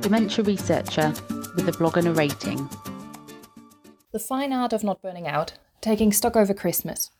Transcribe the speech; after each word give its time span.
dementia 0.00 0.42
researcher 0.44 1.12
with 1.54 1.68
a 1.68 1.72
blogger 1.72 2.16
rating. 2.16 2.68
The 4.12 4.18
fine 4.18 4.52
art 4.52 4.72
of 4.72 4.82
not 4.82 5.02
burning 5.02 5.28
out, 5.28 5.52
taking 5.80 6.12
stock 6.12 6.36
over 6.36 6.54
Christmas. 6.54 7.10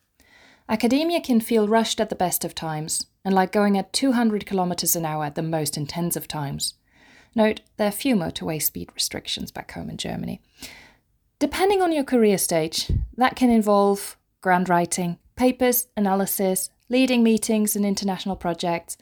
Academia 0.68 1.20
can 1.20 1.40
feel 1.40 1.68
rushed 1.68 2.00
at 2.00 2.08
the 2.08 2.16
best 2.16 2.44
of 2.44 2.54
times, 2.54 3.06
and 3.24 3.34
like 3.34 3.52
going 3.52 3.76
at 3.76 3.92
200 3.92 4.46
kilometers 4.46 4.96
an 4.96 5.04
hour 5.04 5.24
at 5.24 5.34
the 5.34 5.42
most 5.42 5.76
intense 5.76 6.16
of 6.16 6.26
times. 6.26 6.74
Note, 7.34 7.60
there 7.76 7.88
are 7.88 7.92
few 7.92 8.16
motorway 8.16 8.60
speed 8.62 8.88
restrictions 8.94 9.50
back 9.50 9.72
home 9.72 9.90
in 9.90 9.96
Germany. 9.96 10.40
Depending 11.38 11.82
on 11.82 11.92
your 11.92 12.04
career 12.04 12.38
stage, 12.38 12.90
that 13.16 13.36
can 13.36 13.50
involve 13.50 14.16
grant 14.40 14.68
writing, 14.68 15.18
papers, 15.36 15.88
analysis, 15.96 16.70
leading 16.88 17.22
meetings 17.22 17.76
and 17.76 17.84
international 17.84 18.36
projects, 18.36 18.96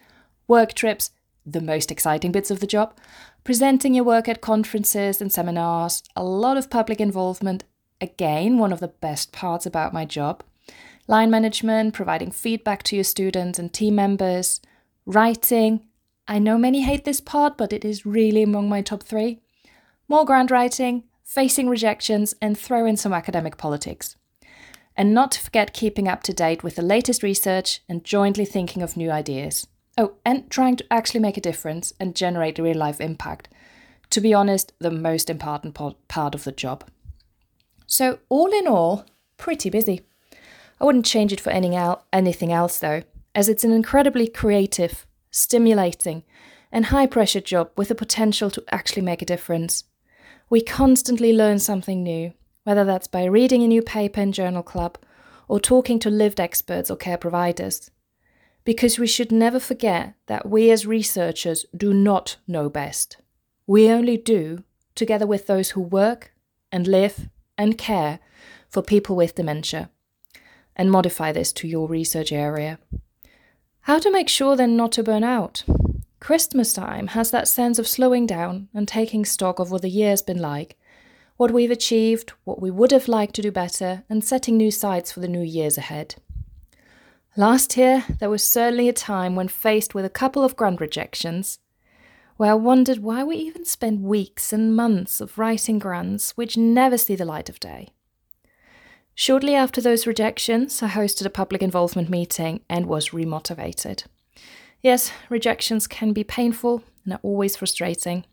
work 0.47 0.75
trips, 0.75 1.11
the 1.53 1.61
most 1.61 1.91
exciting 1.91 2.33
bits 2.33 2.51
of 2.51 2.61
the 2.61 2.67
job, 2.67 2.95
presenting 3.45 3.95
your 3.95 4.05
work 4.05 4.29
at 4.29 4.41
conferences 4.41 5.21
and 5.21 5.33
seminars, 5.33 6.03
a 6.15 6.23
lot 6.23 6.57
of 6.57 6.71
public 6.71 7.01
involvement, 7.01 7.65
again, 8.01 8.59
one 8.59 8.73
of 8.73 8.81
the 8.81 8.89
best 8.89 9.33
parts 9.33 9.67
about 9.67 9.93
my 9.93 10.05
job, 10.05 10.43
line 11.07 11.31
management, 11.31 11.95
providing 11.95 12.31
feedback 12.31 12.83
to 12.85 12.95
your 12.95 13.05
students 13.05 13.59
and 13.59 13.73
team 13.73 13.95
members, 13.95 14.61
writing. 15.07 15.81
I 16.27 16.39
know 16.39 16.59
many 16.59 16.83
hate 16.83 17.05
this 17.05 17.21
part, 17.21 17.57
but 17.57 17.73
it 17.73 17.85
is 17.85 18.05
really 18.05 18.43
among 18.43 18.69
my 18.69 18.83
top 18.83 19.03
three. 19.03 19.41
More 20.09 20.25
grant 20.25 20.51
writing, 20.51 21.05
facing 21.25 21.69
rejections, 21.69 22.35
and 22.43 22.59
throw 22.59 22.85
in 22.85 22.97
some 22.97 23.13
academic 23.13 23.57
politics. 23.57 24.17
And 24.97 25.15
not 25.15 25.31
to 25.33 25.41
forget 25.41 25.73
keeping 25.73 26.09
up 26.09 26.23
to 26.25 26.33
date 26.33 26.63
with 26.63 26.77
the 26.77 26.83
latest 26.83 27.23
research 27.23 27.81
and 27.89 28.05
jointly 28.05 28.45
thinking 28.45 28.83
of 28.83 28.97
new 28.97 29.11
ideas. 29.11 29.67
Oh, 30.01 30.15
and 30.25 30.49
trying 30.49 30.77
to 30.77 30.93
actually 30.93 31.19
make 31.19 31.37
a 31.37 31.41
difference 31.41 31.93
and 31.99 32.15
generate 32.15 32.61
real 32.61 32.77
life 32.77 33.01
impact. 33.01 33.49
To 34.11 34.21
be 34.21 34.33
honest, 34.33 34.73
the 34.79 34.93
most 34.93 35.29
important 35.29 35.77
part 36.07 36.35
of 36.37 36.45
the 36.45 36.53
job. 36.53 36.85
So, 37.89 38.21
all 38.29 38.53
in 38.53 38.69
all, 38.69 39.05
pretty 39.39 39.71
busy. 39.71 40.03
I 40.81 40.85
wouldn't 40.85 41.05
change 41.05 41.33
it 41.33 41.41
for 41.41 41.51
anything 41.51 42.53
else 42.53 42.79
though, 42.79 43.03
as 43.35 43.49
it's 43.49 43.65
an 43.65 43.73
incredibly 43.73 44.29
creative, 44.29 45.05
stimulating, 45.33 46.23
and 46.71 46.87
high 46.87 47.07
pressure 47.07 47.41
job 47.41 47.73
with 47.77 47.89
the 47.89 47.97
potential 47.97 48.53
to 48.53 48.63
actually 48.71 49.03
make 49.03 49.21
a 49.21 49.27
difference. 49.27 49.83
We 50.49 50.61
constantly 50.61 51.33
learn 51.33 51.59
something 51.59 52.05
new, 52.05 52.35
whether 52.63 52.85
that's 52.85 53.09
by 53.09 53.25
reading 53.25 53.65
a 53.65 53.67
new 53.67 53.83
paper 53.83 54.21
in 54.21 54.31
Journal 54.31 54.63
Club 54.63 54.97
or 55.49 55.59
talking 55.59 55.99
to 55.99 56.09
lived 56.09 56.39
experts 56.39 56.89
or 56.89 56.97
care 56.97 57.19
providers. 57.19 57.91
Because 58.69 58.99
we 58.99 59.07
should 59.07 59.33
never 59.33 59.59
forget 59.59 60.13
that 60.27 60.47
we 60.47 60.71
as 60.71 60.85
researchers 60.85 61.65
do 61.75 61.95
not 61.95 62.37
know 62.47 62.69
best. 62.69 63.17
We 63.67 63.89
only 63.89 64.19
do 64.19 64.63
together 64.95 65.27
with 65.27 65.47
those 65.47 65.71
who 65.71 65.81
work 65.81 66.35
and 66.71 66.87
live 66.87 67.31
and 67.57 67.79
care 67.79 68.19
for 68.69 68.83
people 68.83 69.17
with 69.17 69.37
dementia, 69.37 69.89
and 70.77 70.91
modify 70.91 71.33
this 71.33 71.51
to 71.55 71.67
your 71.67 71.89
research 71.89 72.31
area. 72.31 72.79
How 73.89 73.99
to 74.01 74.13
make 74.13 74.29
sure 74.29 74.55
then 74.55 74.77
not 74.77 74.93
to 74.93 75.03
burn 75.03 75.25
out? 75.25 75.65
Christmas 76.21 76.75
time 76.75 77.07
has 77.07 77.31
that 77.31 77.49
sense 77.49 77.79
of 77.79 77.89
slowing 77.89 78.27
down 78.27 78.69
and 78.75 78.87
taking 78.87 79.25
stock 79.25 79.59
of 79.59 79.71
what 79.71 79.81
the 79.81 79.89
year's 79.89 80.21
been 80.21 80.43
like, 80.43 80.77
what 81.39 81.53
we've 81.53 81.71
achieved, 81.71 82.35
what 82.45 82.61
we 82.61 82.71
would 82.71 82.91
have 82.91 83.09
liked 83.09 83.35
to 83.37 83.41
do 83.41 83.51
better, 83.51 84.05
and 84.11 84.23
setting 84.23 84.59
new 84.59 84.71
sights 84.71 85.11
for 85.11 85.21
the 85.21 85.27
new 85.27 85.41
years 85.41 85.79
ahead. 85.79 86.17
Last 87.39 87.77
year, 87.77 88.05
there 88.19 88.31
was 88.31 88.43
certainly 88.43 88.89
a 88.89 88.93
time 88.93 89.37
when 89.37 89.47
faced 89.47 89.95
with 89.95 90.05
a 90.05 90.11
couple 90.11 90.43
of 90.43 90.57
grant 90.57 90.81
rejections, 90.81 91.61
where 92.37 92.51
I 92.51 92.55
wondered 92.55 92.99
why 92.99 93.23
we 93.23 93.37
even 93.37 93.65
spend 93.65 94.03
weeks 94.03 94.53
and 94.53 94.75
months 94.75 95.21
of 95.21 95.39
writing 95.39 95.79
grants 95.79 96.37
which 96.37 96.57
never 96.57 96.99
see 96.99 97.15
the 97.15 97.25
light 97.25 97.49
of 97.49 97.61
day. 97.61 97.91
Shortly 99.15 99.55
after 99.55 99.81
those 99.81 100.05
rejections, 100.05 100.83
I 100.83 100.89
hosted 100.89 101.27
a 101.27 101.31
public 101.31 101.63
involvement 101.63 102.11
meeting 102.11 102.63
and 102.69 102.87
was 102.87 103.11
remotivated. 103.11 104.03
Yes, 104.83 105.13
rejections 105.29 105.87
can 105.87 106.13
be 106.13 106.25
painful 106.25 106.83
and 107.05 107.15
are 107.15 107.21
always 107.23 107.55
frustrating. 107.55 108.25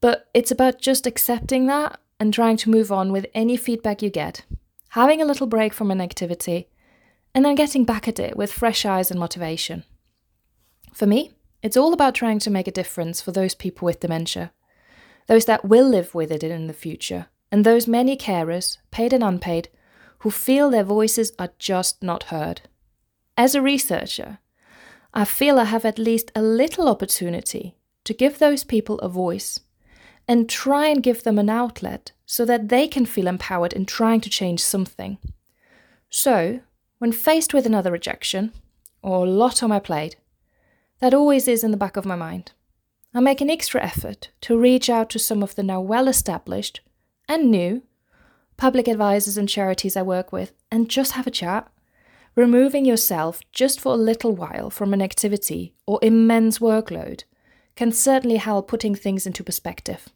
But 0.00 0.28
it's 0.32 0.52
about 0.52 0.80
just 0.80 1.08
accepting 1.08 1.66
that 1.66 1.98
and 2.20 2.32
trying 2.32 2.58
to 2.58 2.70
move 2.70 2.92
on 2.92 3.10
with 3.10 3.26
any 3.34 3.56
feedback 3.56 4.02
you 4.02 4.10
get, 4.10 4.44
having 4.90 5.20
a 5.20 5.24
little 5.24 5.48
break 5.48 5.72
from 5.72 5.90
an 5.90 6.00
activity, 6.00 6.68
and 7.34 7.44
then 7.44 7.54
getting 7.54 7.84
back 7.84 8.06
at 8.06 8.18
it 8.18 8.36
with 8.36 8.52
fresh 8.52 8.86
eyes 8.86 9.10
and 9.10 9.18
motivation. 9.18 9.84
For 10.92 11.06
me, 11.06 11.32
it's 11.62 11.76
all 11.76 11.92
about 11.92 12.14
trying 12.14 12.38
to 12.40 12.50
make 12.50 12.68
a 12.68 12.72
difference 12.72 13.20
for 13.20 13.32
those 13.32 13.54
people 13.54 13.86
with 13.86 14.00
dementia, 14.00 14.52
those 15.26 15.46
that 15.46 15.64
will 15.64 15.88
live 15.88 16.14
with 16.14 16.30
it 16.30 16.44
in 16.44 16.66
the 16.66 16.72
future, 16.72 17.26
and 17.50 17.64
those 17.64 17.88
many 17.88 18.16
carers, 18.16 18.78
paid 18.90 19.12
and 19.12 19.24
unpaid, 19.24 19.68
who 20.18 20.30
feel 20.30 20.70
their 20.70 20.84
voices 20.84 21.32
are 21.38 21.50
just 21.58 22.02
not 22.02 22.24
heard. 22.24 22.62
As 23.36 23.54
a 23.54 23.62
researcher, 23.62 24.38
I 25.12 25.24
feel 25.24 25.58
I 25.58 25.64
have 25.64 25.84
at 25.84 25.98
least 25.98 26.30
a 26.34 26.42
little 26.42 26.88
opportunity 26.88 27.76
to 28.04 28.14
give 28.14 28.38
those 28.38 28.64
people 28.64 28.98
a 28.98 29.08
voice 29.08 29.60
and 30.28 30.48
try 30.48 30.86
and 30.88 31.02
give 31.02 31.22
them 31.22 31.38
an 31.38 31.50
outlet 31.50 32.12
so 32.26 32.44
that 32.44 32.68
they 32.68 32.88
can 32.88 33.06
feel 33.06 33.26
empowered 33.26 33.72
in 33.72 33.86
trying 33.86 34.20
to 34.20 34.30
change 34.30 34.60
something. 34.60 35.18
So, 36.10 36.60
when 36.98 37.12
faced 37.12 37.52
with 37.52 37.66
another 37.66 37.90
rejection, 37.90 38.52
or 39.02 39.24
a 39.24 39.30
lot 39.30 39.62
on 39.62 39.70
my 39.70 39.78
plate, 39.78 40.16
that 41.00 41.14
always 41.14 41.48
is 41.48 41.64
in 41.64 41.70
the 41.70 41.76
back 41.76 41.96
of 41.96 42.06
my 42.06 42.16
mind. 42.16 42.52
I 43.12 43.20
make 43.20 43.40
an 43.40 43.50
extra 43.50 43.82
effort 43.82 44.30
to 44.42 44.58
reach 44.58 44.90
out 44.90 45.10
to 45.10 45.18
some 45.18 45.42
of 45.42 45.54
the 45.54 45.62
now 45.62 45.80
well 45.80 46.08
established 46.08 46.80
and 47.28 47.50
new 47.50 47.82
public 48.56 48.88
advisors 48.88 49.36
and 49.36 49.48
charities 49.48 49.96
I 49.96 50.02
work 50.02 50.32
with 50.32 50.52
and 50.70 50.88
just 50.90 51.12
have 51.12 51.26
a 51.26 51.30
chat. 51.30 51.68
Removing 52.34 52.84
yourself 52.84 53.40
just 53.52 53.80
for 53.80 53.92
a 53.92 53.96
little 53.96 54.34
while 54.34 54.68
from 54.70 54.92
an 54.92 55.00
activity 55.00 55.74
or 55.86 56.00
immense 56.02 56.58
workload 56.58 57.22
can 57.76 57.92
certainly 57.92 58.36
help 58.36 58.66
putting 58.66 58.94
things 58.94 59.26
into 59.26 59.44
perspective 59.44 60.08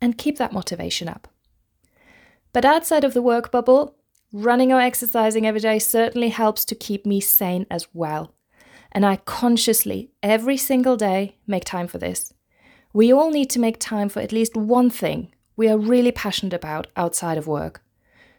and 0.00 0.18
keep 0.18 0.36
that 0.36 0.52
motivation 0.52 1.08
up. 1.08 1.28
But 2.52 2.64
outside 2.64 3.04
of 3.04 3.14
the 3.14 3.22
work 3.22 3.50
bubble, 3.50 3.95
running 4.32 4.72
or 4.72 4.80
exercising 4.80 5.46
every 5.46 5.60
day 5.60 5.78
certainly 5.78 6.28
helps 6.28 6.64
to 6.64 6.74
keep 6.74 7.06
me 7.06 7.20
sane 7.20 7.66
as 7.70 7.86
well 7.92 8.34
and 8.96 9.04
I 9.04 9.16
consciously, 9.16 10.10
every 10.22 10.56
single 10.56 10.96
day, 10.96 11.36
make 11.46 11.66
time 11.66 11.86
for 11.86 11.98
this. 11.98 12.32
We 12.94 13.12
all 13.12 13.30
need 13.30 13.50
to 13.50 13.60
make 13.60 13.78
time 13.78 14.08
for 14.08 14.20
at 14.20 14.32
least 14.32 14.56
one 14.56 14.88
thing 14.88 15.34
we 15.54 15.68
are 15.68 15.76
really 15.76 16.12
passionate 16.12 16.54
about 16.54 16.86
outside 16.96 17.36
of 17.36 17.46
work 17.46 17.82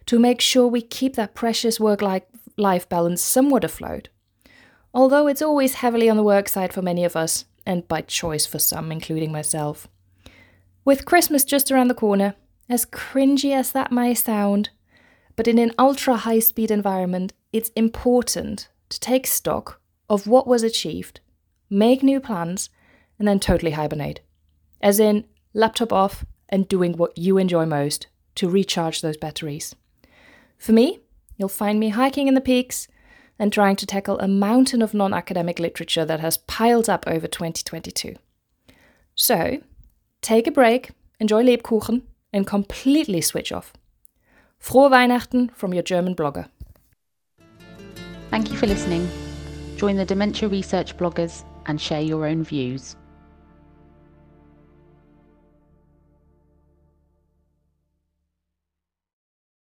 to 0.07 0.17
make 0.17 0.41
sure 0.41 0.65
we 0.65 0.81
keep 0.81 1.15
that 1.15 1.35
precious 1.35 1.79
work 1.79 2.01
life 2.01 2.89
balance 2.89 3.21
somewhat 3.21 3.63
afloat. 3.63 4.09
Although 4.95 5.27
it's 5.27 5.43
always 5.43 5.75
heavily 5.75 6.09
on 6.09 6.17
the 6.17 6.23
work 6.23 6.49
side 6.49 6.73
for 6.73 6.81
many 6.81 7.05
of 7.05 7.15
us, 7.15 7.45
and 7.63 7.87
by 7.87 8.01
choice 8.01 8.47
for 8.47 8.57
some, 8.57 8.91
including 8.91 9.31
myself. 9.31 9.87
With 10.83 11.05
Christmas 11.05 11.43
just 11.43 11.69
around 11.69 11.89
the 11.89 11.93
corner, 11.93 12.33
as 12.67 12.83
cringy 12.83 13.51
as 13.53 13.73
that 13.73 13.91
may 13.91 14.15
sound, 14.15 14.71
but 15.37 15.47
in 15.47 15.59
an 15.59 15.71
ultra 15.79 16.17
high 16.17 16.39
speed 16.39 16.71
environment, 16.71 17.31
it's 17.53 17.69
important 17.69 18.67
to 18.89 18.99
take 18.99 19.25
stock 19.25 19.79
of 20.09 20.27
what 20.27 20.47
was 20.47 20.63
achieved, 20.63 21.21
make 21.69 22.03
new 22.03 22.19
plans, 22.19 22.69
and 23.19 23.27
then 23.27 23.39
totally 23.39 23.71
hibernate. 23.71 24.19
As 24.81 24.99
in, 24.99 25.25
laptop 25.53 25.93
off 25.93 26.25
and 26.49 26.67
doing 26.67 26.97
what 26.97 27.17
you 27.17 27.37
enjoy 27.37 27.65
most 27.65 28.07
to 28.35 28.49
recharge 28.49 29.01
those 29.01 29.17
batteries. 29.17 29.75
For 30.57 30.71
me, 30.71 30.99
you'll 31.37 31.49
find 31.49 31.79
me 31.79 31.89
hiking 31.89 32.27
in 32.27 32.33
the 32.33 32.41
peaks 32.41 32.87
and 33.39 33.53
trying 33.53 33.75
to 33.75 33.85
tackle 33.85 34.17
a 34.19 34.27
mountain 34.27 34.81
of 34.81 34.95
non 34.95 35.13
academic 35.13 35.59
literature 35.59 36.05
that 36.05 36.19
has 36.19 36.37
piled 36.37 36.89
up 36.89 37.05
over 37.05 37.27
2022. 37.27 38.15
So, 39.13 39.61
take 40.21 40.47
a 40.47 40.51
break, 40.51 40.91
enjoy 41.19 41.43
Lebkuchen, 41.43 42.03
and 42.33 42.47
completely 42.47 43.21
switch 43.21 43.51
off. 43.51 43.73
Frohe 44.61 44.89
Weihnachten 44.91 45.51
from 45.53 45.73
your 45.73 45.83
German 45.83 46.15
blogger. 46.15 46.49
Thank 48.29 48.51
you 48.51 48.57
for 48.57 48.67
listening. 48.67 49.07
Join 49.77 49.95
the 49.95 50.05
dementia 50.05 50.49
research 50.49 50.97
bloggers 50.97 51.43
and 51.65 51.79
share 51.79 52.01
your 52.01 52.25
own 52.25 52.43
views. 52.43 52.95